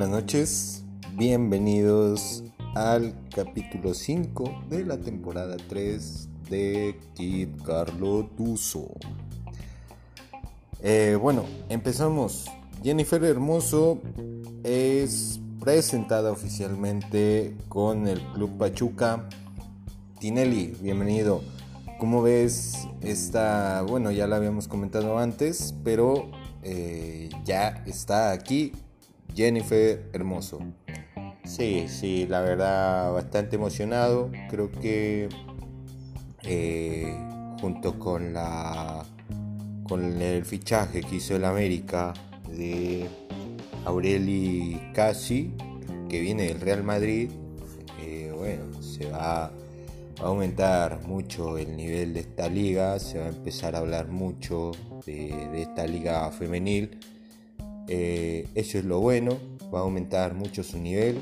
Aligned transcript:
buenas 0.00 0.22
noches. 0.22 0.82
Bienvenidos 1.12 2.42
al 2.74 3.14
capítulo 3.34 3.92
5 3.92 4.62
de 4.70 4.86
la 4.86 4.96
temporada 4.96 5.58
3 5.68 6.28
de 6.48 6.98
Kid 7.12 7.48
Carlo 7.66 8.24
Tuso. 8.34 8.88
Eh, 10.82 11.18
bueno, 11.20 11.44
empezamos. 11.68 12.46
Jennifer 12.82 13.22
Hermoso 13.22 14.00
es 14.64 15.38
presentada 15.62 16.32
oficialmente 16.32 17.54
con 17.68 18.08
el 18.08 18.22
Club 18.32 18.56
Pachuca. 18.56 19.28
Tinelli, 20.18 20.78
bienvenido. 20.80 21.42
¿Cómo 21.98 22.22
ves 22.22 22.88
esta? 23.02 23.82
Bueno, 23.82 24.10
ya 24.12 24.26
la 24.26 24.36
habíamos 24.36 24.66
comentado 24.66 25.18
antes, 25.18 25.74
pero 25.84 26.30
eh, 26.62 27.28
ya 27.44 27.84
está 27.84 28.32
aquí 28.32 28.72
Jennifer 29.34 30.08
Hermoso. 30.12 30.60
Sí, 31.44 31.86
sí, 31.88 32.26
la 32.28 32.40
verdad 32.40 33.12
bastante 33.12 33.56
emocionado. 33.56 34.30
Creo 34.48 34.70
que 34.70 35.28
eh, 36.42 37.12
junto 37.60 37.98
con 37.98 38.32
la 38.32 39.04
con 39.88 40.22
el 40.22 40.44
fichaje 40.44 41.00
que 41.00 41.16
hizo 41.16 41.34
el 41.34 41.44
América 41.44 42.14
de 42.48 43.08
Aureli 43.84 44.80
Casi, 44.94 45.52
que 46.08 46.20
viene 46.20 46.44
del 46.44 46.60
Real 46.60 46.84
Madrid, 46.84 47.30
eh, 48.00 48.32
bueno, 48.36 48.80
se 48.80 49.10
va 49.10 49.46
a 49.46 49.52
aumentar 50.20 51.02
mucho 51.02 51.58
el 51.58 51.76
nivel 51.76 52.14
de 52.14 52.20
esta 52.20 52.48
liga, 52.48 52.98
se 52.98 53.18
va 53.18 53.26
a 53.26 53.28
empezar 53.30 53.74
a 53.74 53.78
hablar 53.78 54.08
mucho 54.08 54.72
de, 55.06 55.62
esta 55.62 55.86
liga 55.86 56.30
femenil. 56.30 56.98
Eh, 57.92 58.46
eso 58.54 58.78
es 58.78 58.84
lo 58.84 59.00
bueno, 59.00 59.36
va 59.74 59.80
a 59.80 59.82
aumentar 59.82 60.34
mucho 60.34 60.62
su 60.62 60.78
nivel. 60.78 61.18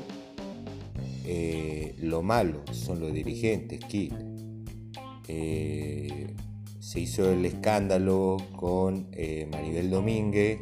Eh, 1.25 1.95
lo 1.97 2.21
malo 2.21 2.61
son 2.71 2.99
los 2.99 3.11
dirigentes, 3.11 3.79
que 3.85 4.11
eh, 5.27 6.27
se 6.79 6.99
hizo 6.99 7.31
el 7.31 7.43
escándalo 7.43 8.37
con 8.55 9.07
Maribel 9.51 9.89
Domínguez. 9.89 10.59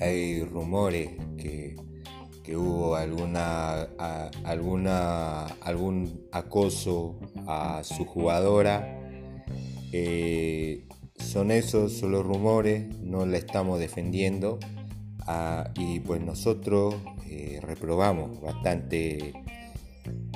Hay 0.00 0.42
rumores 0.44 1.10
que, 1.36 1.76
hubo 2.56 2.96
alguna, 2.96 3.82
alguna, 4.44 5.44
algún 5.60 6.26
acoso 6.32 7.18
a 7.46 7.82
su 7.84 8.06
jugadora 8.06 8.98
son 11.16 11.50
esos, 11.50 11.92
son 11.92 12.12
los 12.12 12.24
rumores, 12.24 12.98
no 13.00 13.26
la 13.26 13.38
estamos 13.38 13.78
defendiendo 13.78 14.58
ah, 15.26 15.70
y 15.76 16.00
pues 16.00 16.20
nosotros 16.20 16.94
eh, 17.28 17.60
reprobamos 17.62 18.40
bastante 18.40 19.32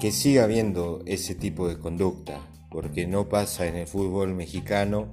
que 0.00 0.12
siga 0.12 0.44
habiendo 0.44 1.02
ese 1.06 1.34
tipo 1.34 1.68
de 1.68 1.78
conducta, 1.78 2.40
porque 2.70 3.06
no 3.06 3.28
pasa 3.28 3.66
en 3.66 3.76
el 3.76 3.86
fútbol 3.86 4.34
mexicano, 4.34 5.10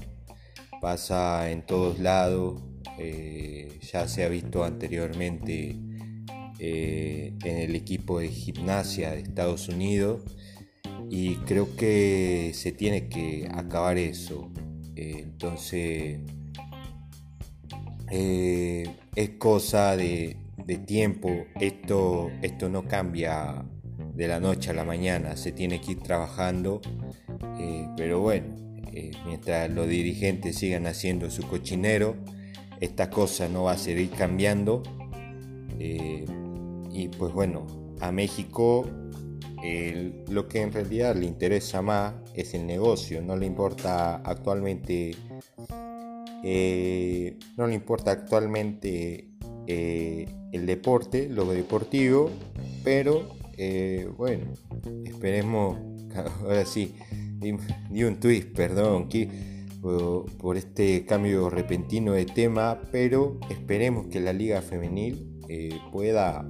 pasa 0.82 1.50
en 1.52 1.66
todos 1.66 2.00
lados, 2.00 2.62
eh, 2.98 3.80
ya 3.82 4.08
se 4.08 4.24
ha 4.24 4.30
visto 4.30 4.64
anteriormente 4.64 5.78
eh, 6.60 7.34
en 7.44 7.58
el 7.58 7.76
equipo 7.76 8.20
de 8.20 8.30
gimnasia 8.30 9.12
de 9.12 9.22
Estados 9.22 9.68
Unidos 9.68 10.22
y 11.10 11.36
creo 11.38 11.76
que 11.76 12.52
se 12.54 12.72
tiene 12.72 13.10
que 13.10 13.50
acabar 13.52 13.98
eso. 13.98 14.50
Eh, 14.96 15.20
entonces, 15.24 16.20
eh, 18.12 18.96
es 19.16 19.30
cosa 19.32 19.96
de, 19.96 20.38
tiempo. 20.86 21.30
Esto, 21.60 22.32
esto 22.42 22.70
no 22.70 22.88
cambia 22.88 23.66
de 24.14 24.28
la 24.28 24.40
noche 24.40 24.72
a 24.72 24.74
la 24.74 24.86
mañana. 24.86 25.36
Se 25.38 25.52
tiene 25.52 25.82
que 25.82 25.94
ir 25.94 26.02
trabajando. 26.02 26.82
Eh, 27.60 27.88
pero 27.98 28.20
bueno, 28.20 28.56
mientras 29.26 29.70
los 29.70 29.88
dirigentes 29.88 30.58
sigan 30.58 30.88
haciendo 30.88 31.30
su 31.30 31.44
cochinero, 31.44 32.16
esta 32.80 33.10
cosa 33.10 33.48
no 33.50 33.64
va 33.64 33.74
a 33.74 33.78
seguir 33.78 34.10
cambiando. 34.12 34.84
y 35.78 37.10
pues 37.10 37.34
bueno, 37.34 37.68
a 38.00 38.12
México 38.12 38.86
lo 40.30 40.48
que 40.48 40.62
en 40.62 40.72
realidad 40.72 41.16
le 41.16 41.26
interesa 41.26 41.82
más 41.82 42.14
es 42.34 42.54
el 42.54 42.66
negocio, 42.66 43.22
no 43.22 43.36
le 43.36 43.46
importa 43.46 44.16
actualmente, 44.18 45.16
eh, 46.44 47.38
no 47.58 47.68
le 47.68 47.76
importa 47.76 48.12
actualmente 48.12 49.30
eh, 49.68 50.28
el 50.52 50.66
deporte, 50.66 51.30
lo 51.30 51.46
deportivo, 51.46 52.30
pero 52.84 53.30
eh, 53.58 54.10
bueno, 54.18 54.54
esperemos, 55.06 55.78
ahora 56.42 56.66
sí, 56.66 56.96
di, 57.40 58.04
un 58.04 58.20
twist, 58.20 58.50
perdón, 58.50 59.10
por 60.40 60.58
este 60.58 61.06
cambio 61.06 61.50
repentino 61.50 62.14
de 62.14 62.26
tema, 62.26 62.82
pero 62.92 63.40
esperemos 63.50 64.08
que 64.08 64.20
la 64.20 64.34
liga 64.34 64.62
femenil 64.62 65.40
pueda 65.92 66.44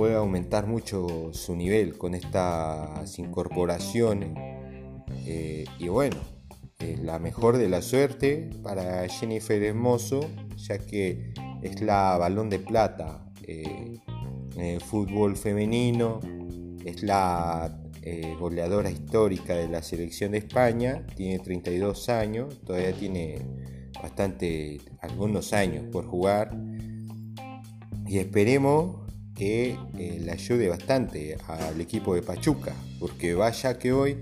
puede 0.00 0.14
aumentar 0.14 0.66
mucho 0.66 1.30
su 1.34 1.54
nivel 1.54 1.98
con 1.98 2.14
estas 2.14 3.18
incorporaciones. 3.18 4.30
Eh, 5.26 5.66
y 5.78 5.88
bueno, 5.88 6.16
la 7.02 7.18
mejor 7.18 7.58
de 7.58 7.68
la 7.68 7.82
suerte 7.82 8.48
para 8.62 9.06
Jennifer 9.08 9.62
Hermoso, 9.62 10.20
ya 10.56 10.78
que 10.78 11.34
es 11.60 11.82
la 11.82 12.16
balón 12.16 12.48
de 12.48 12.60
plata 12.60 13.26
eh, 13.42 14.00
en 14.56 14.64
el 14.64 14.80
fútbol 14.80 15.36
femenino, 15.36 16.20
es 16.82 17.02
la 17.02 17.78
eh, 18.00 18.34
goleadora 18.40 18.90
histórica 18.90 19.54
de 19.54 19.68
la 19.68 19.82
selección 19.82 20.32
de 20.32 20.38
España, 20.38 21.04
tiene 21.14 21.40
32 21.40 22.08
años, 22.08 22.58
todavía 22.64 22.94
tiene 22.94 23.38
bastante, 24.02 24.80
algunos 25.02 25.52
años 25.52 25.84
por 25.92 26.06
jugar. 26.06 26.56
Y 28.06 28.18
esperemos 28.18 28.99
que 29.40 29.78
eh, 29.96 30.18
le 30.20 30.32
ayude 30.32 30.68
bastante 30.68 31.38
al 31.48 31.80
equipo 31.80 32.14
de 32.14 32.20
Pachuca, 32.20 32.74
porque 32.98 33.32
vaya 33.32 33.78
que 33.78 33.90
hoy 33.90 34.18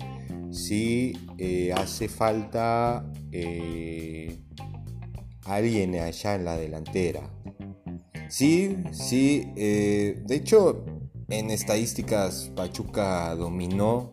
sí 0.53 1.13
eh, 1.39 1.73
hace 1.73 2.09
falta 2.09 3.05
eh, 3.33 4.39
alguien 5.45 5.97
allá 5.97 6.37
en 6.37 6.45
la 6.45 6.57
delantera. 6.57 7.29
Sí, 8.29 8.77
sí, 8.93 9.51
de 9.57 10.25
hecho 10.31 10.85
en 11.29 11.51
estadísticas 11.51 12.53
Pachuca 12.55 13.35
dominó, 13.35 14.13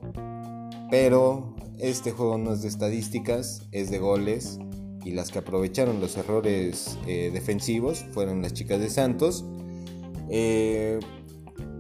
pero 0.90 1.56
este 1.78 2.14
juego 2.14 2.40
no 2.40 2.54
es 2.54 2.64
de 2.64 2.70
estadísticas, 2.70 3.62
es 3.72 3.92
de 3.92 4.00
goles 4.00 4.58
y 5.04 5.12
las 5.12 5.30
que 5.30 5.38
aprovecharon 5.38 6.02
los 6.02 6.18
errores 6.18 6.98
defensivos 7.06 8.04
fueron 8.12 8.42
las 8.42 8.54
chicas 8.54 8.80
de 8.80 8.90
Santos 8.90 9.46
eh, 10.30 11.00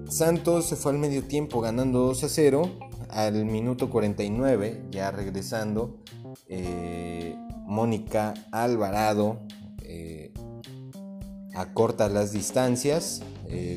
Santos 0.08 0.66
se 0.66 0.76
fue 0.76 0.92
al 0.92 1.00
medio 1.00 1.24
tiempo 1.24 1.62
ganando 1.62 2.00
2 2.00 2.24
a 2.24 2.30
0. 2.30 2.80
Al 3.10 3.46
minuto 3.46 3.90
49, 3.90 4.88
ya 4.92 5.10
regresando, 5.12 6.02
eh, 6.48 7.36
Mónica 7.66 8.34
Alvarado 8.52 9.40
eh, 9.84 10.34
acorta 11.54 12.10
las 12.10 12.34
distancias 12.34 13.22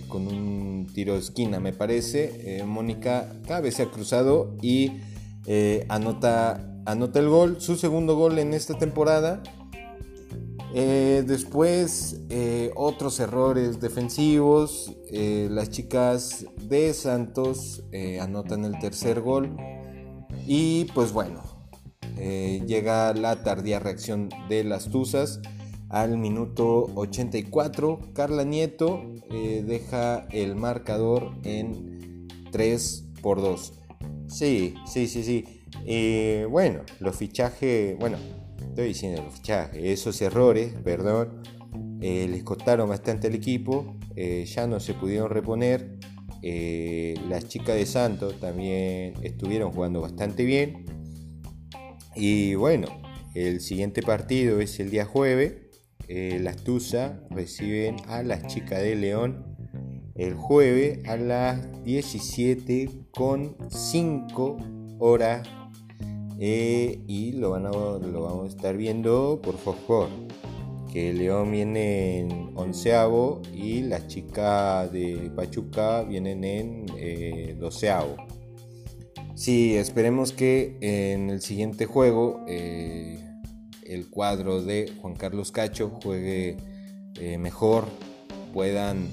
con 0.08 0.26
un 0.26 0.88
tiro 0.92 1.12
de 1.12 1.20
esquina, 1.20 1.60
me 1.60 1.72
parece. 1.72 2.64
Mónica 2.66 3.32
cabeza 3.46 3.86
cruzado 3.86 4.56
y 4.60 4.94
anota, 5.88 6.68
anota 6.84 7.20
el 7.20 7.28
gol, 7.28 7.60
su 7.60 7.76
segundo 7.76 8.16
gol 8.16 8.40
en 8.40 8.54
esta 8.54 8.76
temporada. 8.76 9.40
Eh, 10.74 11.24
después, 11.26 12.20
eh, 12.28 12.70
otros 12.76 13.20
errores 13.20 13.80
defensivos. 13.80 14.92
Eh, 15.10 15.48
las 15.50 15.70
chicas 15.70 16.46
de 16.62 16.92
Santos 16.92 17.82
anotan 18.20 18.64
el 18.64 18.78
tercer 18.78 19.20
gol. 19.20 19.56
Y 20.46 20.84
pues 20.94 21.12
bueno, 21.12 21.42
llega 22.16 23.12
la 23.14 23.42
tardía 23.42 23.80
reacción 23.80 24.28
de 24.48 24.64
las 24.64 24.90
Tuzas. 24.90 25.40
Al 25.90 26.18
minuto 26.18 26.86
84, 26.96 28.00
Carla 28.12 28.44
Nieto 28.44 29.02
deja 29.30 30.26
el 30.30 30.54
marcador 30.54 31.32
en 31.44 32.28
3 32.52 33.04
por 33.22 33.40
2. 33.40 33.72
Sí, 34.26 34.74
sí, 34.86 35.06
sí, 35.06 35.22
sí. 35.22 36.46
bueno, 36.50 36.82
los 37.00 37.16
fichajes, 37.16 37.98
bueno, 37.98 38.18
estoy 38.78 38.88
diciendo 38.90 39.28
esos 39.74 40.22
errores, 40.22 40.72
perdón, 40.84 41.42
eh, 42.00 42.28
les 42.30 42.44
costaron 42.44 42.88
bastante 42.88 43.26
al 43.26 43.34
equipo, 43.34 43.98
eh, 44.14 44.44
ya 44.44 44.68
no 44.68 44.78
se 44.78 44.94
pudieron 44.94 45.30
reponer. 45.30 45.98
Eh, 46.42 47.16
las 47.28 47.48
chicas 47.48 47.74
de 47.74 47.86
Santos 47.86 48.38
también 48.38 49.14
estuvieron 49.22 49.72
jugando 49.72 50.00
bastante 50.00 50.44
bien. 50.44 50.84
Y 52.14 52.54
bueno, 52.54 52.86
el 53.34 53.60
siguiente 53.60 54.00
partido 54.00 54.60
es 54.60 54.78
el 54.78 54.90
día 54.90 55.04
jueves, 55.06 55.56
las 56.08 56.62
Tusa 56.62 57.20
reciben 57.30 57.96
a 58.06 58.22
las 58.22 58.46
chicas 58.46 58.80
de 58.80 58.94
León 58.94 59.56
el 60.14 60.34
jueves 60.34 61.06
a 61.06 61.16
las 61.16 61.84
17 61.84 62.88
con 63.10 63.56
5 63.70 64.56
horas 65.00 65.46
eh, 66.38 67.00
y 67.06 67.32
lo, 67.32 67.50
van 67.50 67.64
lo 67.64 68.22
vamos 68.22 68.44
a 68.44 68.48
estar 68.48 68.76
viendo 68.76 69.40
por 69.42 69.56
favor 69.56 70.08
que 70.92 71.12
León 71.12 71.52
viene 71.52 72.18
en 72.18 72.52
onceavo 72.54 73.42
y 73.52 73.82
las 73.82 74.08
chicas 74.08 74.90
de 74.90 75.30
Pachuca 75.34 76.02
vienen 76.02 76.44
en 76.44 76.86
eh, 76.96 77.56
doceavo. 77.58 78.16
Sí, 79.34 79.76
esperemos 79.76 80.32
que 80.32 80.76
en 80.80 81.30
el 81.30 81.40
siguiente 81.40 81.86
juego 81.86 82.44
eh, 82.48 83.24
el 83.84 84.08
cuadro 84.10 84.62
de 84.62 84.92
Juan 85.00 85.14
Carlos 85.14 85.52
Cacho 85.52 85.90
juegue 86.02 86.56
eh, 87.20 87.38
mejor, 87.38 87.86
puedan 88.52 89.08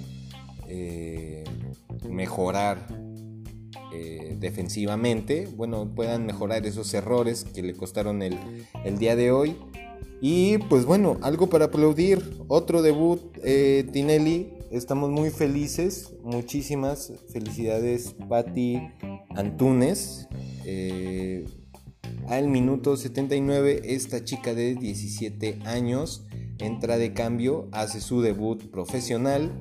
mejorar 2.10 2.88
defensivamente, 4.39 5.47
bueno, 5.56 5.94
puedan 5.95 6.25
mejorar 6.25 6.65
esos 6.65 6.94
errores 6.94 7.45
que 7.45 7.63
le 7.63 7.74
costaron 7.74 8.21
el, 8.21 8.38
el 8.83 8.97
día 8.97 9.15
de 9.15 9.31
hoy 9.31 9.57
y 10.21 10.57
pues 10.57 10.86
bueno, 10.86 11.18
algo 11.21 11.47
para 11.50 11.65
aplaudir. 11.65 12.38
Otro 12.47 12.81
debut, 12.81 13.21
eh, 13.44 13.88
Tinelli. 13.92 14.53
Estamos 14.71 15.12
muy 15.12 15.30
felices. 15.30 16.13
Muchísimas 16.24 17.13
felicidades, 17.31 18.15
Patti 18.27 18.81
Antunes. 19.36 20.27
Eh, 20.65 21.45
al 22.27 22.48
minuto 22.48 22.98
79, 22.98 23.81
esta 23.83 24.24
chica 24.24 24.56
de 24.56 24.75
17 24.75 25.59
años 25.65 26.25
entra 26.57 26.98
de 26.98 27.13
cambio, 27.13 27.68
hace 27.71 28.01
su 28.01 28.21
debut 28.21 28.63
profesional. 28.71 29.51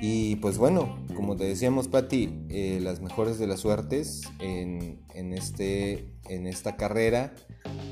Y 0.00 0.36
pues 0.36 0.58
bueno, 0.58 1.04
como 1.16 1.36
te 1.36 1.44
decíamos, 1.44 1.88
Patti, 1.88 2.44
eh, 2.48 2.78
las 2.80 3.00
mejores 3.00 3.38
de 3.38 3.48
las 3.48 3.60
suertes 3.60 4.22
en, 4.38 5.00
en, 5.14 5.32
este, 5.32 6.14
en 6.28 6.46
esta 6.46 6.76
carrera 6.76 7.34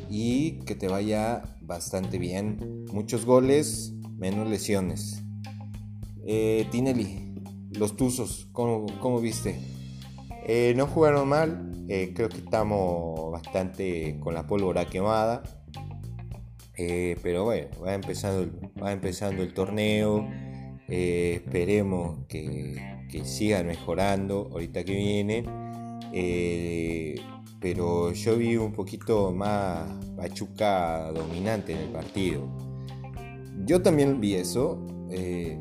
y 0.09 0.61
que 0.61 0.75
te 0.75 0.89
vaya 0.89 1.57
bastante 1.61 2.19
bien. 2.19 2.85
Muchos 2.93 3.25
goles, 3.25 3.93
menos 4.17 4.49
lesiones. 4.49 5.23
Eh, 6.25 6.67
Tinelli, 6.71 7.35
los 7.73 7.97
Tuzos, 7.97 8.49
¿cómo, 8.53 9.21
viste? 9.21 9.59
Eh, 10.47 10.75
no 10.77 10.87
jugaron 10.87 11.29
mal, 11.29 11.87
eh, 11.89 12.13
creo 12.15 12.29
que 12.29 12.39
estamos 12.39 13.33
bastante 13.33 14.19
con 14.21 14.35
la 14.35 14.47
pólvora 14.47 14.87
quemada. 14.87 15.43
Pero 16.77 17.45
bueno, 17.45 17.69
va 17.83 17.95
empezando 17.95 18.53
va 18.83 18.93
empezando 18.93 19.43
el 19.43 19.55
torneo. 19.55 20.29
Esperemos 20.89 22.25
que, 22.29 22.77
que, 23.11 23.25
sigan 23.25 23.67
mejorando 23.67 24.49
ahorita 24.53 24.85
que 24.85 24.95
viene 24.95 25.45
pero 27.61 28.13
yo 28.13 28.37
vi 28.37 28.57
un 28.57 28.73
poquito 28.73 29.33
más 29.33 29.89
Pachuca 30.17 31.11
dominante 31.13 31.73
en 31.73 31.79
el 31.79 31.89
partido. 31.91 32.47
Yo 33.65 33.83
también 33.83 34.21
vi 34.21 34.35
eso. 34.35 34.87
Eh, 35.11 35.59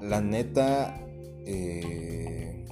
la 0.00 0.20
neta, 0.20 0.98
eh, 1.44 2.64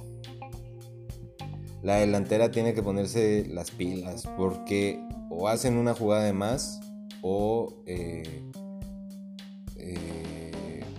la 1.83 1.97
delantera 1.97 2.49
tiene 2.49 2.73
que 2.73 2.81
ponerse 2.81 3.45
las 3.47 3.71
pilas 3.71 4.27
porque 4.37 4.99
o 5.29 5.47
hacen 5.47 5.77
una 5.77 5.93
jugada 5.93 6.23
de 6.23 6.33
más 6.33 6.79
o 7.21 7.83
eh, 7.85 8.51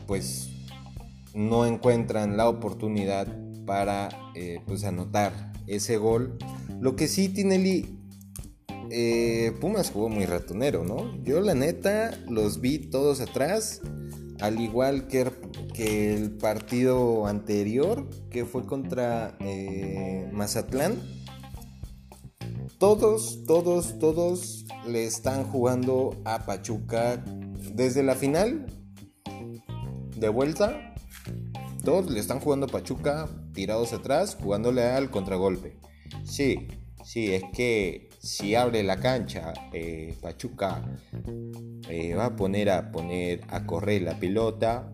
pues 0.09 0.49
no 1.35 1.65
encuentran 1.65 2.37
la 2.37 2.49
oportunidad 2.49 3.29
para 3.65 4.09
pues 4.67 4.83
anotar 4.83 5.53
ese 5.69 5.99
gol 5.99 6.37
lo 6.81 6.95
que 6.95 7.09
sí, 7.09 7.29
Tinelli, 7.29 7.99
eh, 8.91 9.53
Pumas 9.61 9.91
jugó 9.91 10.09
muy 10.09 10.27
ratonero, 10.27 10.85
¿no? 10.85 11.21
Yo 11.25 11.41
la 11.41 11.55
neta 11.55 12.17
los 12.29 12.61
vi 12.61 12.79
todos 12.79 13.21
atrás, 13.21 13.81
al 14.41 14.61
igual 14.61 15.09
que, 15.09 15.29
que 15.75 16.15
el 16.15 16.31
partido 16.31 17.27
anterior, 17.27 18.09
que 18.31 18.45
fue 18.45 18.65
contra 18.65 19.37
eh, 19.41 20.31
Mazatlán. 20.33 21.03
Todos, 22.79 23.45
todos, 23.45 23.99
todos 23.99 24.65
le 24.87 25.05
están 25.05 25.43
jugando 25.43 26.17
a 26.25 26.47
Pachuca 26.47 27.25
desde 27.75 28.05
la 28.05 28.15
final 28.15 28.67
de 30.21 30.29
vuelta. 30.29 30.95
Todos 31.85 32.11
le 32.11 32.21
están 32.21 32.41
jugando 32.41 32.67
a 32.67 32.69
Pachuca 32.69 33.29
tirados 33.55 33.93
atrás, 33.93 34.37
jugándole 34.41 34.83
al 34.83 35.11
contragolpe. 35.11 35.77
Sí, 36.25 36.69
sí, 37.05 37.33
es 37.33 37.43
que 37.53 38.09
si 38.21 38.55
abre 38.55 38.83
la 38.83 38.99
cancha, 38.99 39.53
eh, 39.73 40.15
Pachuca 40.21 40.83
eh, 41.89 42.15
va 42.15 42.27
a 42.27 42.37
poner 42.37 42.71
a 42.71 42.91
poner 42.91 43.41
a 43.49 43.65
correr 43.65 44.03
la 44.03 44.19
pelota 44.19 44.93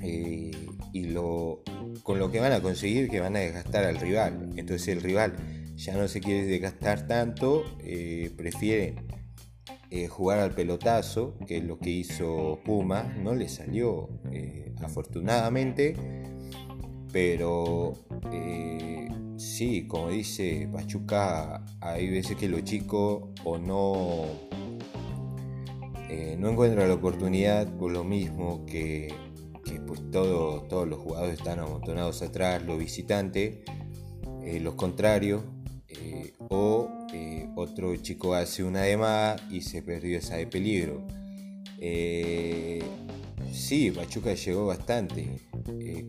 eh, 0.00 0.50
y 0.92 1.04
lo 1.04 1.62
con 2.02 2.18
lo 2.18 2.30
que 2.30 2.40
van 2.40 2.52
a 2.52 2.60
conseguir 2.60 3.08
que 3.10 3.20
van 3.20 3.36
a 3.36 3.40
desgastar 3.40 3.84
al 3.84 3.98
rival. 3.98 4.52
Entonces 4.56 4.88
el 4.88 5.02
rival 5.02 5.34
ya 5.76 5.94
no 5.94 6.08
se 6.08 6.20
quiere 6.20 6.44
desgastar 6.44 7.06
tanto, 7.06 7.64
prefiere 8.36 8.94
jugar 10.08 10.38
al 10.38 10.52
pelotazo, 10.52 11.36
que 11.46 11.58
es 11.58 11.64
lo 11.64 11.78
que 11.78 11.90
hizo 11.90 12.60
Puma, 12.64 13.02
no 13.22 13.34
le 13.34 13.48
salió 13.48 14.08
afortunadamente, 14.82 15.96
pero 17.12 17.94
Sí, 19.40 19.86
como 19.86 20.10
dice 20.10 20.68
Pachuca, 20.70 21.64
hay 21.80 22.10
veces 22.10 22.36
que 22.36 22.46
los 22.46 22.62
chicos 22.62 23.22
o 23.42 23.56
no, 23.56 24.26
eh, 26.10 26.36
no 26.38 26.50
encuentran 26.50 26.88
la 26.88 26.94
oportunidad 26.96 27.66
por 27.78 27.90
lo 27.90 28.04
mismo 28.04 28.66
que, 28.66 29.14
pues 29.86 30.10
todos 30.10 30.86
los 30.86 30.98
jugadores 30.98 31.38
están 31.38 31.58
amontonados 31.58 32.20
atrás, 32.20 32.62
los 32.66 32.78
visitantes, 32.78 33.60
eh, 34.42 34.60
los 34.60 34.74
contrarios, 34.74 35.42
eh, 35.90 36.32
o 36.48 36.88
otro 37.56 37.94
chico 37.96 38.34
hace 38.34 38.64
una 38.64 38.82
de 38.82 38.96
más 38.96 39.42
y 39.50 39.62
se 39.62 39.82
perdió 39.82 40.18
esa 40.18 40.36
de 40.36 40.46
peligro. 40.46 41.06
sí, 43.52 43.90
Pachuca 43.90 44.34
llegó 44.34 44.66
bastante. 44.66 45.40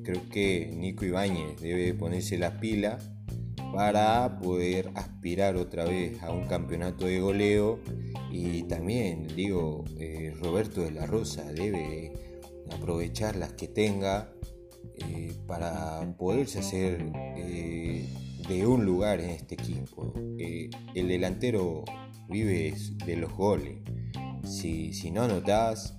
creo 0.04 0.30
que 0.30 0.72
Nico 0.74 1.06
Ibáñez 1.06 1.60
debe 1.62 1.94
ponerse 1.94 2.38
las 2.38 2.54
pilas 2.56 3.12
para 3.74 4.40
poder 4.40 4.92
aspirar 4.96 5.56
otra 5.56 5.86
vez 5.86 6.22
a 6.22 6.32
un 6.32 6.46
campeonato 6.46 7.06
de 7.06 7.20
goleo 7.20 7.80
y 8.32 8.64
también 8.64 9.28
digo 9.36 9.86
eh, 9.98 10.34
Roberto 10.42 10.82
de 10.82 10.92
la 10.92 11.06
Rosa 11.06 11.44
debe 11.54 12.12
aprovechar 12.72 13.36
las 13.36 13.54
que 13.54 13.68
tenga 13.68 14.34
eh, 14.96 15.34
para 15.48 16.02
poderse 16.18 16.60
hacer 16.60 17.12
eh, 18.52 18.58
de 18.60 18.68
un 18.68 18.86
lugar 18.86 19.20
en 19.20 19.32
este 19.32 19.56
equipo 19.56 20.14
el 20.38 21.08
delantero 21.08 21.84
vive 22.30 22.74
de 23.06 23.16
los 23.16 23.34
goles 23.34 23.80
si, 24.44 24.94
si 24.94 25.12
no 25.12 25.24
anotas 25.24 25.98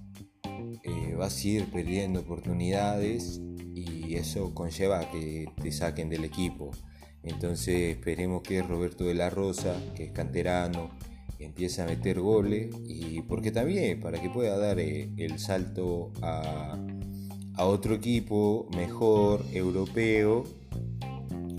vas 1.17 1.45
a 1.45 1.49
ir 1.49 1.67
perdiendo 1.67 2.21
oportunidades 2.21 3.41
y 3.75 4.15
eso 4.15 4.55
conlleva 4.55 5.11
que 5.11 5.49
te 5.61 5.71
saquen 5.73 6.09
del 6.09 6.25
equipo 6.25 6.71
entonces 7.23 7.97
esperemos 7.97 8.43
que 8.43 8.63
Roberto 8.63 9.05
de 9.05 9.15
la 9.15 9.31
Rosa, 9.31 9.77
que 9.95 10.05
es 10.05 10.13
canterano, 10.13 10.91
empiece 11.39 11.83
a 11.83 11.87
meter 11.87 12.21
goles 12.21 12.75
y 12.85 13.23
porque 13.23 13.51
también 13.51 14.01
para 14.01 14.21
que 14.21 14.31
pueda 14.31 14.59
dar 14.59 14.79
eh, 14.79 15.11
el 15.17 15.39
salto 15.39 16.13
a, 16.21 16.79
otro 17.59 17.95
equipo 17.95 18.69
mejor, 18.75 19.45
europeo. 19.53 20.45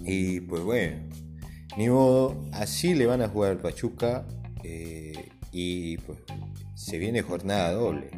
Y 0.06 0.42
pues 0.42 0.64
bueno, 0.64 0.98
ni 1.78 1.90
modo, 1.90 2.44
así 2.52 2.94
le 2.94 3.06
van 3.06 3.22
a 3.22 3.30
jugar 3.30 3.52
al 3.52 3.58
Pachuca 3.58 4.26
eh, 4.64 5.30
y 5.52 5.98
pues 5.98 6.20
se 6.76 6.98
viene 6.98 7.22
jornada 7.22 7.72
doble. 7.72 8.12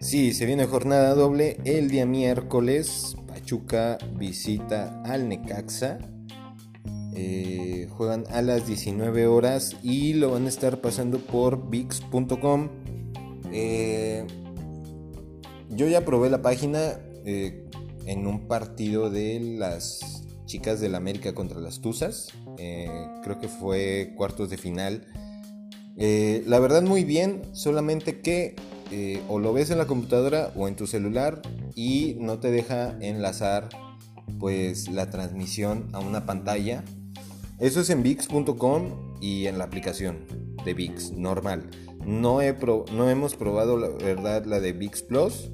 Sí, 0.00 0.32
se 0.32 0.46
viene 0.46 0.66
jornada 0.66 1.14
doble 1.14 1.58
el 1.64 1.90
día 1.90 2.06
miércoles. 2.06 3.16
Pachuca 3.26 3.98
visita 4.16 5.02
al 5.04 5.28
Necaxa 5.28 5.98
eh, 7.12 7.88
juegan 7.90 8.24
a 8.30 8.40
las 8.40 8.66
19 8.66 9.26
horas 9.26 9.76
y 9.82 10.14
lo 10.14 10.30
van 10.30 10.46
a 10.46 10.48
estar 10.48 10.80
pasando 10.80 11.18
por 11.18 11.68
VIX.com. 11.68 12.68
Eh, 13.52 14.24
yo 15.68 15.88
ya 15.88 16.04
probé 16.04 16.30
la 16.30 16.40
página 16.40 17.00
en 17.24 18.26
un 18.26 18.46
partido 18.46 19.10
de 19.10 19.40
las 19.40 20.24
chicas 20.50 20.80
del 20.80 20.96
América 20.96 21.32
contra 21.32 21.60
las 21.60 21.80
Tuzas. 21.80 22.32
creo 22.56 23.38
que 23.40 23.48
fue 23.48 24.12
cuartos 24.16 24.50
de 24.50 24.56
final. 24.56 25.06
la 25.96 26.58
verdad 26.58 26.82
muy 26.82 27.04
bien, 27.04 27.42
solamente 27.52 28.20
que 28.20 28.56
eh, 28.92 29.22
o 29.28 29.38
lo 29.38 29.52
ves 29.52 29.70
en 29.70 29.78
la 29.78 29.86
computadora 29.86 30.52
o 30.56 30.66
en 30.66 30.74
tu 30.74 30.88
celular 30.88 31.42
y 31.76 32.16
no 32.18 32.40
te 32.40 32.50
deja 32.50 32.96
enlazar 33.00 33.68
pues 34.40 34.88
la 34.88 35.10
transmisión 35.10 35.88
a 35.92 36.00
una 36.00 36.26
pantalla. 36.26 36.82
Eso 37.60 37.82
es 37.82 37.90
en 37.90 38.02
VIX.com 38.02 39.18
y 39.20 39.46
en 39.46 39.58
la 39.58 39.64
aplicación 39.64 40.26
de 40.64 40.74
VIX 40.74 41.12
normal. 41.12 41.70
No, 42.04 42.42
he 42.42 42.56
no 42.92 43.08
hemos 43.08 43.36
probado 43.36 43.76
la 43.76 43.88
verdad 43.88 44.44
la 44.44 44.58
de 44.58 44.72
VIX 44.72 45.02
Plus. 45.02 45.50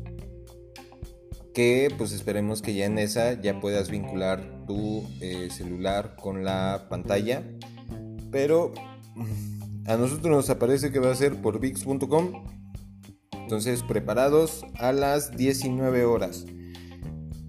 Que 1.57 1.89
pues 1.97 2.13
esperemos 2.13 2.61
que 2.61 2.75
ya 2.75 2.85
en 2.85 2.99
esa 2.99 3.41
ya 3.41 3.61
puedas 3.61 3.89
vincular 3.89 4.67
tu 4.67 5.09
eh, 5.23 5.49
celular 5.51 6.15
con 6.15 6.45
la 6.45 6.85
pantalla. 6.91 7.45
Pero 8.31 8.75
a 9.87 9.97
nosotros 9.97 10.27
nos 10.27 10.51
aparece 10.51 10.93
que 10.93 10.99
va 10.99 11.11
a 11.11 11.15
ser 11.15 11.41
por 11.41 11.59
VIX.com. 11.59 12.45
Entonces 13.33 13.83
preparados 13.83 14.67
a 14.75 14.93
las 14.93 15.35
19 15.35 16.05
horas. 16.05 16.45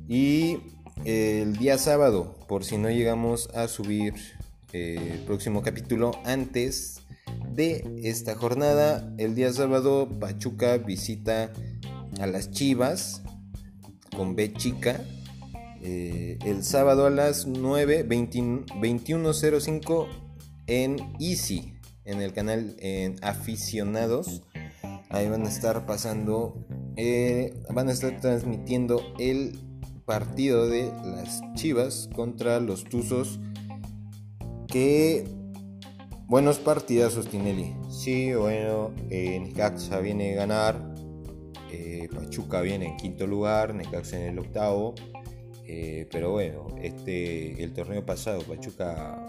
Y 0.07 0.59
el 1.03 1.57
día 1.57 1.77
sábado, 1.77 2.37
por 2.47 2.63
si 2.63 2.77
no 2.77 2.89
llegamos 2.89 3.49
a 3.53 3.67
subir 3.67 4.13
eh, 4.71 5.15
el 5.15 5.19
próximo 5.25 5.61
capítulo 5.63 6.11
antes 6.23 7.01
de 7.51 7.83
esta 8.05 8.35
jornada, 8.35 9.13
el 9.17 9.35
día 9.35 9.51
sábado 9.51 10.07
Pachuca 10.17 10.77
visita 10.77 11.51
a 12.21 12.25
las 12.25 12.51
Chivas 12.51 13.21
con 14.17 14.35
B 14.35 14.51
chica. 14.53 15.05
Eh, 15.81 16.39
el 16.43 16.63
sábado 16.63 17.05
a 17.05 17.11
las 17.11 17.45
9, 17.45 18.09
21.05 18.09 20.07
en 20.65 20.97
Easy, 21.19 21.75
en 22.03 22.21
el 22.21 22.33
canal 22.33 22.75
en 22.79 23.23
Aficionados. 23.23 24.41
Ahí 25.09 25.29
van 25.29 25.45
a 25.45 25.49
estar 25.49 25.85
pasando, 25.85 26.65
eh, 26.97 27.53
van 27.69 27.87
a 27.89 27.91
estar 27.91 28.19
transmitiendo 28.19 29.01
el 29.19 29.59
partido 30.05 30.67
de 30.67 30.91
las 31.05 31.41
Chivas 31.53 32.09
contra 32.13 32.59
los 32.59 32.83
Tuzos. 32.85 33.39
Que 34.67 35.25
buenos 36.25 36.57
partidazos, 36.57 37.27
Tinelli. 37.27 37.75
Sí, 37.89 38.33
bueno, 38.33 38.91
eh, 39.09 39.39
Necaxa 39.39 39.99
viene 39.99 40.33
a 40.33 40.37
ganar. 40.37 40.96
Eh, 41.71 42.07
Pachuca 42.13 42.61
viene 42.61 42.87
en 42.87 42.97
quinto 42.97 43.27
lugar, 43.27 43.73
Necaxa 43.73 44.19
en 44.19 44.31
el 44.33 44.39
octavo. 44.39 44.95
Eh, 45.65 46.07
pero 46.11 46.31
bueno, 46.31 46.67
este, 46.81 47.61
el 47.61 47.73
torneo 47.73 48.05
pasado 48.05 48.41
Pachuca 48.41 49.21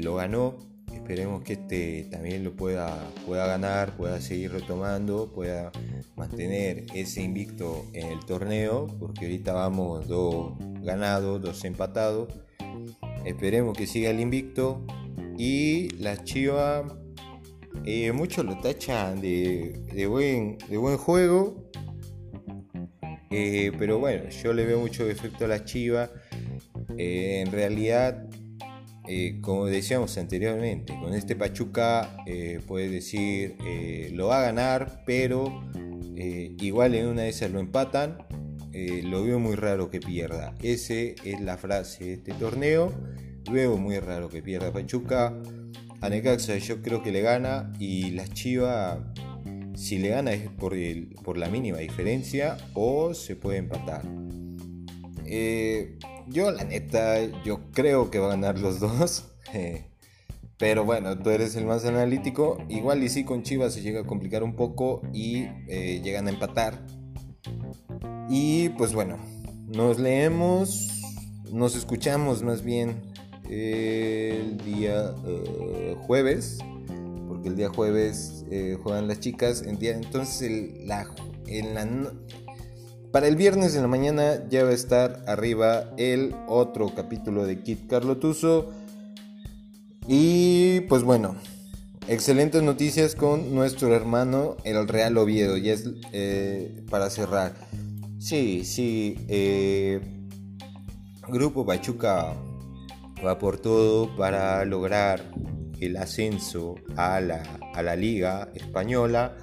lo 0.00 0.14
ganó 0.14 0.56
Esperemos 0.96 1.44
que 1.44 1.52
este 1.52 2.08
también 2.10 2.42
lo 2.42 2.56
pueda, 2.56 2.98
pueda 3.26 3.46
ganar, 3.46 3.96
pueda 3.96 4.20
seguir 4.20 4.50
retomando, 4.50 5.30
pueda 5.32 5.70
mantener 6.16 6.86
ese 6.94 7.22
invicto 7.22 7.86
en 7.92 8.08
el 8.08 8.18
torneo, 8.24 8.88
porque 8.98 9.26
ahorita 9.26 9.52
vamos 9.52 10.08
dos 10.08 10.54
ganados, 10.82 11.40
dos 11.40 11.64
empatados. 11.64 12.34
Esperemos 13.24 13.76
que 13.78 13.86
siga 13.86 14.10
el 14.10 14.18
invicto. 14.18 14.84
Y 15.38 15.90
la 15.98 16.24
Chiva, 16.24 16.84
eh, 17.84 18.12
muchos 18.12 18.44
lo 18.44 18.58
tachan 18.58 19.20
de, 19.20 20.06
buen, 20.08 20.58
de 20.68 20.76
buen 20.76 20.96
juego. 20.96 21.70
Eh, 23.30 23.72
pero 23.78 23.98
bueno, 23.98 24.28
yo 24.30 24.52
le 24.52 24.64
veo 24.64 24.80
mucho 24.80 25.08
efecto 25.08 25.44
a 25.44 25.48
la 25.48 25.64
Chiva. 25.64 26.10
Eh, 26.96 27.42
en 27.44 27.52
realidad 27.52 28.26
como 29.40 29.66
decíamos 29.66 30.18
anteriormente, 30.18 30.92
con 31.00 31.14
este 31.14 31.36
Pachuca 31.36 32.16
puede 32.66 32.88
decir 32.88 33.56
lo 34.12 34.26
va 34.26 34.40
a 34.40 34.42
ganar, 34.46 35.04
pero 35.06 35.62
igual 36.16 36.96
en 36.96 37.06
una 37.06 37.22
de 37.22 37.28
esas 37.28 37.52
lo 37.52 37.60
empatan. 37.60 38.18
lo 39.04 39.22
veo 39.22 39.38
muy 39.38 39.54
raro 39.54 39.90
que 39.90 40.00
pierda. 40.00 40.56
Esa 40.60 40.94
es 40.94 41.40
la 41.40 41.56
frase 41.56 42.04
de 42.04 42.12
este 42.14 42.32
torneo. 42.32 42.92
Veo 43.48 43.76
muy 43.76 44.00
raro 44.00 44.28
que 44.28 44.42
pierda 44.42 44.72
Pachuca. 44.72 45.32
A 46.00 46.08
Necaxa 46.08 46.56
yo 46.58 46.82
creo 46.82 47.02
que 47.02 47.12
le 47.12 47.22
gana 47.22 47.72
y 47.78 48.10
la 48.10 48.26
Chivas 48.28 48.98
si 49.74 49.98
le 49.98 50.08
gana 50.08 50.32
es 50.32 50.48
por, 50.48 50.74
por 51.22 51.36
la 51.36 51.48
mínima 51.48 51.78
diferencia 51.78 52.56
o 52.74 53.12
se 53.14 53.36
puede 53.36 53.58
empatar. 53.58 54.02
Yo, 56.28 56.50
la 56.50 56.64
neta, 56.64 57.20
yo 57.44 57.70
creo 57.72 58.10
que 58.10 58.18
va 58.18 58.26
a 58.26 58.30
ganar 58.30 58.58
los 58.58 58.80
dos. 58.80 59.24
Eh, 59.54 59.84
pero 60.58 60.84
bueno, 60.84 61.16
tú 61.18 61.30
eres 61.30 61.54
el 61.54 61.66
más 61.66 61.84
analítico. 61.84 62.58
Igual 62.68 63.02
y 63.04 63.08
sí 63.08 63.22
con 63.22 63.44
Chivas 63.44 63.74
se 63.74 63.80
llega 63.80 64.00
a 64.00 64.04
complicar 64.04 64.42
un 64.42 64.56
poco 64.56 65.02
y 65.14 65.44
eh, 65.68 66.00
llegan 66.02 66.26
a 66.26 66.30
empatar. 66.30 66.84
Y 68.28 68.70
pues 68.70 68.92
bueno, 68.92 69.18
nos 69.68 70.00
leemos, 70.00 71.00
nos 71.52 71.76
escuchamos 71.76 72.42
más 72.42 72.64
bien 72.64 73.00
el 73.48 74.58
día 74.58 75.14
eh, 75.26 75.96
jueves. 76.00 76.58
Porque 77.28 77.48
el 77.48 77.56
día 77.56 77.68
jueves 77.68 78.44
juegan 78.82 79.08
las 79.08 79.20
chicas. 79.20 79.62
Entonces 79.66 80.42
el, 80.42 80.86
la, 80.86 81.06
en 81.46 81.74
la 81.74 81.84
para 83.16 83.28
el 83.28 83.36
viernes 83.36 83.74
en 83.74 83.80
la 83.80 83.88
mañana 83.88 84.46
ya 84.50 84.64
va 84.64 84.70
a 84.70 84.74
estar 84.74 85.22
arriba 85.26 85.90
el 85.96 86.34
otro 86.48 86.94
capítulo 86.94 87.46
de 87.46 87.62
Kit 87.62 87.88
Carlotuso. 87.88 88.72
Y 90.06 90.80
pues 90.80 91.02
bueno, 91.02 91.34
excelentes 92.08 92.62
noticias 92.62 93.14
con 93.14 93.54
nuestro 93.54 93.94
hermano 93.94 94.58
el 94.64 94.86
Real 94.86 95.16
Oviedo. 95.16 95.56
Ya 95.56 95.72
es 95.72 95.88
eh, 96.12 96.84
para 96.90 97.08
cerrar. 97.08 97.54
Sí, 98.18 98.66
sí. 98.66 99.16
Eh, 99.28 100.00
Grupo 101.28 101.64
Pachuca 101.64 102.34
va 103.24 103.38
por 103.38 103.58
todo 103.58 104.14
para 104.16 104.64
lograr 104.64 105.22
el 105.80 105.96
ascenso 105.96 106.76
a 106.96 107.20
la, 107.20 107.42
a 107.74 107.82
la 107.82 107.96
Liga 107.96 108.50
Española. 108.54 109.36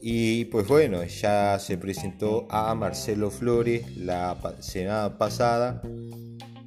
Y 0.00 0.44
pues 0.46 0.68
bueno, 0.68 1.02
ya 1.04 1.58
se 1.58 1.78
presentó 1.78 2.46
a 2.50 2.74
Marcelo 2.74 3.30
Flores 3.30 3.96
la 3.96 4.36
semana 4.60 5.18
pasada. 5.18 5.82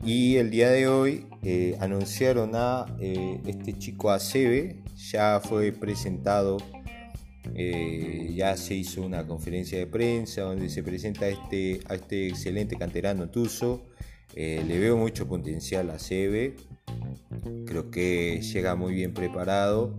Y 0.03 0.37
el 0.37 0.49
día 0.49 0.69
de 0.69 0.87
hoy 0.87 1.25
eh, 1.43 1.75
anunciaron 1.79 2.51
a 2.53 2.85
eh, 2.99 3.41
este 3.45 3.77
chico 3.77 4.11
Acebe, 4.11 4.81
ya 4.95 5.41
fue 5.41 5.73
presentado, 5.73 6.57
eh, 7.53 8.31
ya 8.33 8.55
se 8.55 8.75
hizo 8.75 9.01
una 9.01 9.27
conferencia 9.27 9.77
de 9.77 9.87
prensa 9.87 10.41
donde 10.41 10.69
se 10.69 10.83
presenta 10.83 11.25
a 11.25 11.29
este, 11.29 11.81
a 11.89 11.95
este 11.95 12.29
excelente 12.29 12.77
canterano 12.77 13.29
Tuzo. 14.29 14.39
le 14.39 14.79
veo 14.79 14.97
mucho 14.97 15.27
potencial 15.27 15.89
a 15.89 15.93
Acebe, 15.95 16.55
creo 17.65 17.91
que 17.91 18.41
llega 18.41 18.75
muy 18.75 18.93
bien 18.93 19.13
preparado. 19.13 19.97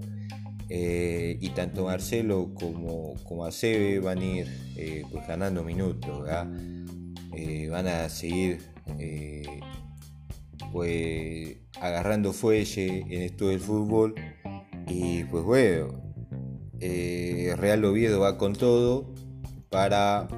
Eh, 0.73 1.37
y 1.41 1.49
tanto 1.49 1.87
Marcelo 1.87 2.55
como, 2.55 3.17
como 3.25 3.45
Acebe 3.45 3.99
van 3.99 4.19
a 4.19 4.25
ir 4.25 4.47
eh, 4.77 5.03
pues 5.11 5.27
ganando 5.27 5.65
minutos, 5.65 6.29
eh, 7.37 7.69
van 7.69 7.89
a 7.89 8.09
seguir 8.09 8.61
pues 10.73 11.57
agarrando 11.81 12.33
fuelle 12.33 13.01
en 13.01 13.23
esto 13.23 13.49
del 13.49 13.59
fútbol 13.59 14.15
y 14.87 15.25
pues 15.25 15.43
bueno, 15.43 16.01
Real 16.79 17.85
Oviedo 17.85 18.21
va 18.21 18.39
con 18.39 18.53
todo 18.53 19.13
para 19.71 20.29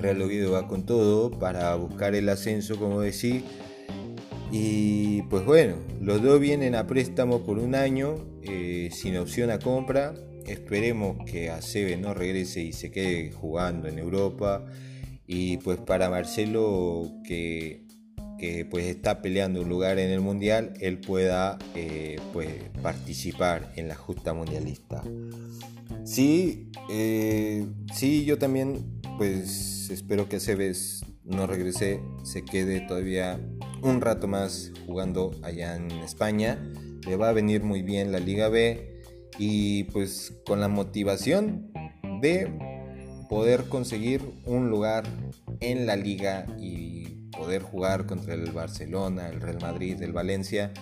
Real 0.00 0.22
Oviedo 0.22 0.52
va 0.52 0.66
con 0.66 0.84
todo 0.84 1.30
para 1.30 1.74
buscar 1.74 2.14
el 2.14 2.28
ascenso 2.28 2.78
como 2.78 3.00
decía 3.00 3.42
y 4.52 5.22
pues 5.22 5.44
bueno, 5.44 5.76
los 6.00 6.22
dos 6.22 6.40
vienen 6.40 6.74
a 6.74 6.86
préstamo 6.86 7.44
por 7.44 7.58
un 7.58 7.74
año 7.74 8.16
eh, 8.42 8.88
sin 8.92 9.16
opción 9.16 9.50
a 9.50 9.60
compra. 9.60 10.14
Esperemos 10.46 11.24
que 11.24 11.50
Acebe 11.50 11.96
no 11.96 12.14
regrese 12.14 12.60
y 12.62 12.72
se 12.72 12.90
quede 12.90 13.30
jugando 13.30 13.88
en 13.88 13.98
Europa. 13.98 14.64
Y 15.26 15.58
pues 15.58 15.78
para 15.78 16.10
Marcelo 16.10 17.12
que, 17.24 17.86
pues 18.70 18.86
está 18.86 19.22
peleando 19.22 19.60
un 19.60 19.68
lugar 19.68 20.00
en 20.00 20.10
el 20.10 20.20
mundial, 20.20 20.74
él 20.80 20.98
pueda 20.98 21.58
eh, 21.76 22.18
pues 22.32 22.48
participar 22.82 23.72
en 23.76 23.86
la 23.86 23.94
justa 23.94 24.34
mundialista. 24.34 25.04
Sí, 26.02 26.70
eh, 26.90 27.66
sí, 27.94 28.24
yo 28.24 28.38
también 28.38 28.99
pues 29.20 29.90
espero 29.90 30.30
que 30.30 30.36
Aceves 30.36 31.04
no 31.24 31.46
regrese, 31.46 32.00
se 32.24 32.42
quede 32.42 32.80
todavía 32.80 33.38
un 33.82 34.00
rato 34.00 34.26
más 34.28 34.72
jugando 34.86 35.32
allá 35.42 35.76
en 35.76 35.90
España. 35.90 36.58
Le 37.06 37.16
va 37.16 37.28
a 37.28 37.32
venir 37.34 37.62
muy 37.62 37.82
bien 37.82 38.12
la 38.12 38.18
Liga 38.18 38.48
B 38.48 39.02
y 39.38 39.84
pues 39.84 40.32
con 40.46 40.58
la 40.58 40.68
motivación 40.68 41.70
de 42.22 42.50
poder 43.28 43.64
conseguir 43.64 44.22
un 44.46 44.70
lugar 44.70 45.04
en 45.60 45.86
la 45.86 45.96
liga 45.96 46.46
y 46.58 47.28
poder 47.30 47.60
jugar 47.60 48.06
contra 48.06 48.32
el 48.32 48.52
Barcelona, 48.52 49.28
el 49.28 49.42
Real 49.42 49.58
Madrid, 49.60 50.00
el 50.00 50.14
Valencia. 50.14 50.72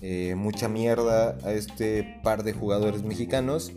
eh, 0.00 0.34
mucha 0.36 0.70
mierda 0.70 1.36
a 1.44 1.52
este 1.52 2.18
par 2.22 2.44
de 2.44 2.54
jugadores 2.54 3.02
mexicanos. 3.02 3.72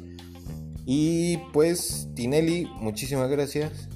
Y 0.85 1.39
pues, 1.51 2.07
Tinelli, 2.15 2.69
muchísimas 2.79 3.29
gracias. 3.29 3.89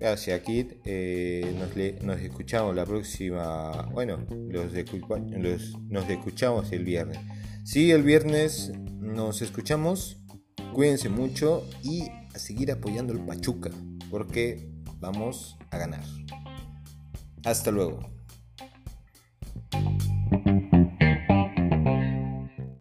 Gracias, 0.00 0.40
Kit. 0.40 0.72
Eh, 0.86 1.54
nos, 2.02 2.20
escuchamos 2.20 2.74
la 2.74 2.86
próxima. 2.86 3.82
Bueno, 3.92 4.24
los, 4.48 4.72
nos 5.90 6.08
escuchamos 6.08 6.72
el 6.72 6.84
viernes. 6.84 7.18
Sí, 7.64 7.90
el 7.90 8.02
viernes 8.02 8.72
nos 8.98 9.42
escuchamos. 9.42 10.16
Cuídense 10.72 11.10
mucho 11.10 11.68
y 11.82 12.08
a 12.34 12.38
seguir 12.38 12.72
apoyando 12.72 13.12
el 13.12 13.20
Pachuca. 13.20 13.70
Porque 14.10 14.70
vamos 15.00 15.58
a 15.70 15.76
ganar. 15.76 16.02
Hasta 17.44 17.70
luego. 17.70 18.19